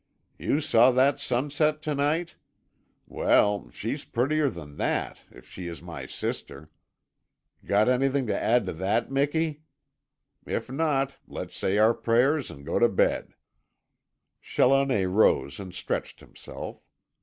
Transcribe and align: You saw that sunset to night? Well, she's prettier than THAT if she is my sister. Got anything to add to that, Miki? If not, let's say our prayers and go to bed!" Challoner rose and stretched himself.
You 0.39 0.61
saw 0.61 0.89
that 0.93 1.19
sunset 1.19 1.83
to 1.83 1.93
night? 1.93 2.33
Well, 3.05 3.69
she's 3.69 4.03
prettier 4.03 4.49
than 4.49 4.77
THAT 4.77 5.19
if 5.29 5.47
she 5.47 5.67
is 5.67 5.79
my 5.83 6.07
sister. 6.07 6.71
Got 7.65 7.87
anything 7.87 8.25
to 8.25 8.41
add 8.41 8.65
to 8.65 8.73
that, 8.73 9.11
Miki? 9.11 9.61
If 10.43 10.71
not, 10.71 11.17
let's 11.27 11.55
say 11.55 11.77
our 11.77 11.93
prayers 11.93 12.49
and 12.49 12.65
go 12.65 12.79
to 12.79 12.89
bed!" 12.89 13.35
Challoner 14.41 15.07
rose 15.07 15.59
and 15.59 15.71
stretched 15.71 16.19
himself. 16.19 16.81